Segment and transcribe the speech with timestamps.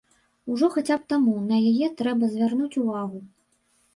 [0.53, 3.21] Ужо хаця б таму на яе трэба звярнуць увагу.